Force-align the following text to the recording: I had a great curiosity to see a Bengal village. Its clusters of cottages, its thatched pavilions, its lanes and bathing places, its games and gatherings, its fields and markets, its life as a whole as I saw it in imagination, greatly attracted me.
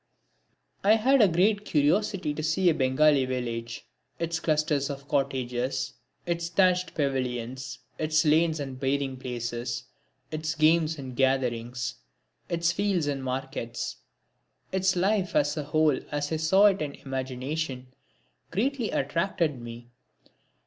I 0.83 0.95
had 0.95 1.21
a 1.21 1.27
great 1.27 1.63
curiosity 1.63 2.33
to 2.33 2.41
see 2.41 2.71
a 2.71 2.73
Bengal 2.73 3.13
village. 3.27 3.85
Its 4.17 4.39
clusters 4.39 4.89
of 4.89 5.07
cottages, 5.07 5.93
its 6.25 6.49
thatched 6.49 6.95
pavilions, 6.95 7.77
its 7.99 8.25
lanes 8.25 8.59
and 8.59 8.79
bathing 8.79 9.15
places, 9.15 9.83
its 10.31 10.55
games 10.55 10.97
and 10.97 11.15
gatherings, 11.15 11.97
its 12.49 12.71
fields 12.71 13.05
and 13.05 13.23
markets, 13.23 13.97
its 14.71 14.95
life 14.95 15.35
as 15.35 15.55
a 15.55 15.65
whole 15.65 15.99
as 16.11 16.31
I 16.31 16.37
saw 16.37 16.65
it 16.65 16.81
in 16.81 16.93
imagination, 16.95 17.93
greatly 18.49 18.89
attracted 18.89 19.61
me. 19.61 19.91